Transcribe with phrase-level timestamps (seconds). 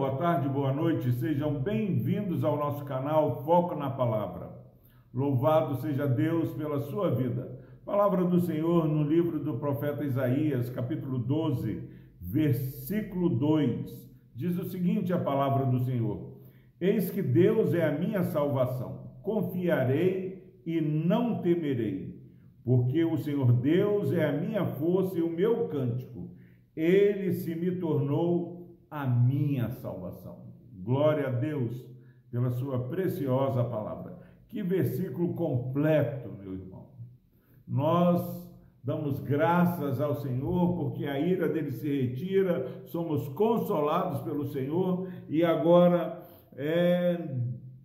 [0.00, 4.50] boa tarde, boa noite, sejam bem-vindos ao nosso canal Foco na Palavra.
[5.12, 7.60] Louvado seja Deus pela sua vida.
[7.84, 11.82] Palavra do Senhor no livro do profeta Isaías, capítulo 12,
[12.18, 14.10] versículo 2.
[14.34, 16.32] Diz o seguinte: a palavra do Senhor:
[16.80, 22.18] Eis que Deus é a minha salvação, confiarei e não temerei,
[22.64, 26.30] porque o Senhor Deus é a minha força e o meu cântico.
[26.74, 28.59] Ele se me tornou
[28.90, 30.50] a minha salvação.
[30.82, 31.86] Glória a Deus
[32.30, 34.18] pela sua preciosa palavra.
[34.48, 36.88] Que versículo completo, meu irmão.
[37.66, 38.50] Nós
[38.82, 45.44] damos graças ao Senhor porque a ira dele se retira, somos consolados pelo Senhor e
[45.44, 46.22] agora
[46.56, 47.16] é,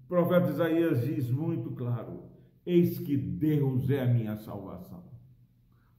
[0.05, 2.23] o profeta Isaías diz muito claro:
[2.65, 5.03] Eis que Deus é a minha salvação.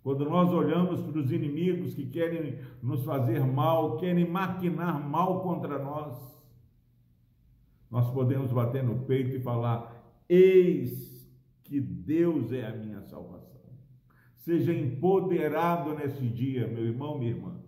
[0.07, 5.81] Quando nós olhamos para os inimigos que querem nos fazer mal, querem maquinar mal contra
[5.81, 6.17] nós,
[7.91, 11.29] nós podemos bater no peito e falar: Eis
[11.65, 13.61] que Deus é a minha salvação.
[14.37, 17.61] Seja empoderado nesse dia, meu irmão, minha irmã.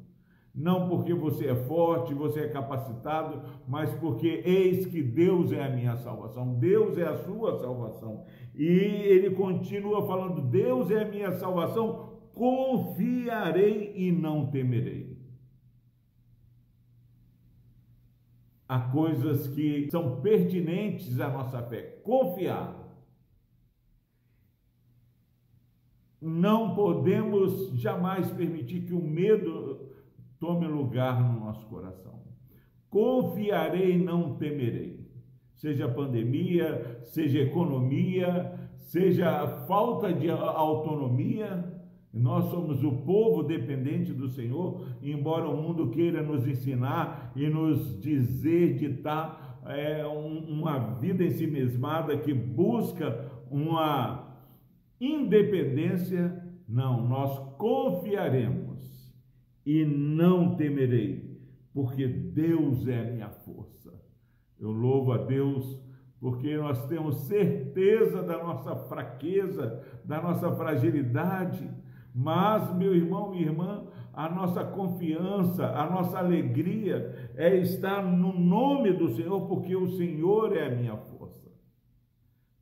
[0.55, 5.71] Não porque você é forte, você é capacitado, mas porque eis que Deus é a
[5.71, 8.25] minha salvação, Deus é a sua salvação.
[8.55, 12.08] E ele continua falando: Deus é a minha salvação,
[12.39, 15.19] confiarei e não temerei.
[18.69, 22.01] Há coisas que são pertinentes à nossa fé.
[22.05, 22.77] Confiar.
[26.21, 29.89] Não podemos jamais permitir que o medo
[30.39, 32.23] tome lugar no nosso coração.
[32.89, 35.09] Confiarei e não temerei.
[35.55, 41.78] Seja pandemia, seja economia, seja falta de autonomia,
[42.19, 48.01] nós somos o povo dependente do Senhor, embora o mundo queira nos ensinar e nos
[48.01, 54.37] dizer ditar é, um, uma vida em si mesmada que busca uma
[55.01, 59.15] independência, não, nós confiaremos
[59.65, 61.41] e não temerei,
[61.73, 63.93] porque Deus é minha força.
[64.59, 65.81] Eu louvo a Deus
[66.21, 71.71] porque nós temos certeza da nossa fraqueza, da nossa fragilidade
[72.15, 78.93] mas, meu irmão, minha irmã, a nossa confiança, a nossa alegria é estar no nome
[78.93, 81.49] do Senhor, porque o Senhor é a minha força.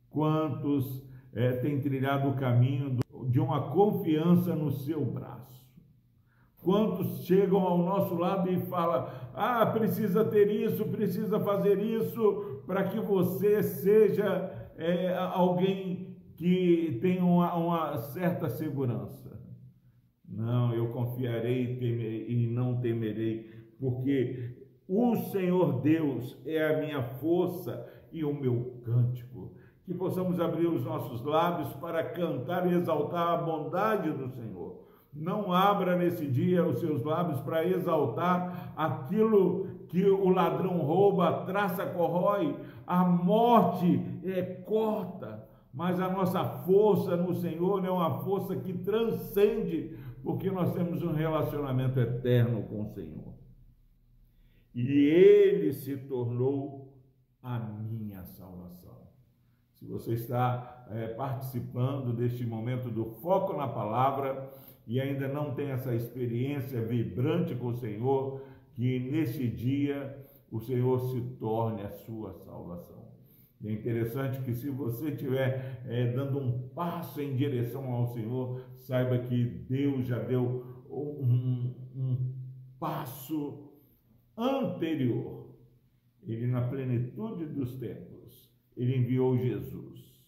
[0.09, 1.03] Quantos
[1.33, 2.97] é, têm trilhado o caminho
[3.29, 5.65] de uma confiança no seu braço?
[6.63, 12.83] Quantos chegam ao nosso lado e falam: Ah, precisa ter isso, precisa fazer isso, para
[12.83, 19.26] que você seja é, alguém que tenha uma, uma certa segurança.
[20.27, 21.77] Não, eu confiarei
[22.27, 23.49] e não temerei,
[23.79, 24.55] porque
[24.87, 29.51] o Senhor Deus é a minha força e o meu cântico.
[29.85, 34.85] Que possamos abrir os nossos lábios para cantar e exaltar a bondade do Senhor.
[35.13, 41.45] Não abra nesse dia os seus lábios para exaltar aquilo que o ladrão rouba, a
[41.45, 42.55] traça corrói,
[42.85, 49.97] a morte é corta, mas a nossa força no Senhor é uma força que transcende
[50.23, 53.33] porque nós temos um relacionamento eterno com o Senhor.
[54.73, 56.93] E Ele se tornou
[57.41, 59.07] a minha salvação.
[59.73, 64.51] Se você está é, participando deste momento do foco na palavra
[64.85, 68.41] e ainda não tem essa experiência vibrante com o Senhor,
[68.73, 73.06] que nesse dia o Senhor se torne a sua salvação.
[73.63, 79.17] É interessante que se você estiver é, dando um passo em direção ao Senhor, saiba
[79.17, 82.33] que Deus já deu um, um
[82.79, 83.71] passo
[84.37, 85.55] anterior.
[86.23, 90.21] Ele, na plenitude dos tempos, ele enviou Jesus,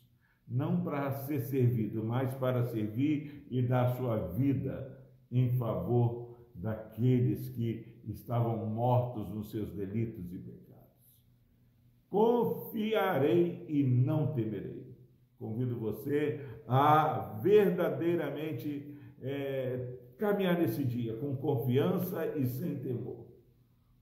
[0.48, 4.98] não para ser servido, mas para servir e dar sua vida
[5.32, 10.69] em favor daqueles que estavam mortos nos seus delitos e pecados
[12.10, 14.90] confiarei e não temerei.
[15.38, 23.26] Convido você a verdadeiramente é, caminhar nesse dia com confiança e sem temor,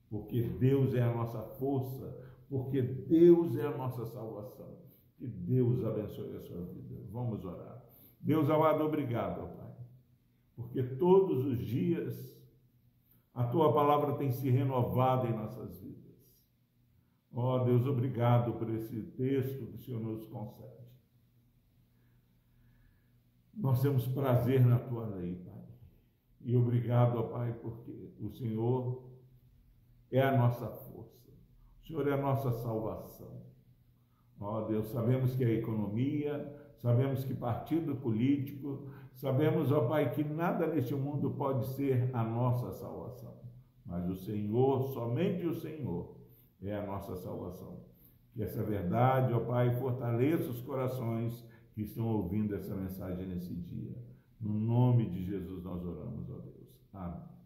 [0.10, 2.18] porque Deus é a nossa força,
[2.50, 4.78] porque Deus é a nossa salvação.
[5.18, 6.96] Que Deus abençoe a sua vida.
[7.12, 7.84] Vamos orar.
[8.20, 9.76] Deus amado, obrigado, Pai,
[10.56, 12.36] porque todos os dias
[13.34, 16.07] a tua palavra tem se renovado em nossas vidas.
[17.40, 20.88] Ó oh, Deus, obrigado por esse texto que o Senhor nos concede.
[23.54, 25.64] Nós temos prazer na tua lei, Pai.
[26.42, 29.04] E obrigado, ó Pai, porque o Senhor
[30.10, 31.30] é a nossa força.
[31.84, 33.44] O Senhor é a nossa salvação.
[34.40, 40.66] Ó Deus, sabemos que a economia, sabemos que partido político, sabemos, ó Pai, que nada
[40.66, 43.38] neste mundo pode ser a nossa salvação.
[43.86, 46.17] Mas o Senhor, somente o Senhor,
[46.62, 47.80] é a nossa salvação.
[48.34, 53.96] Que essa verdade, ó Pai, fortaleça os corações que estão ouvindo essa mensagem nesse dia.
[54.40, 56.68] No nome de Jesus nós oramos, ó Deus.
[56.94, 57.37] Amém.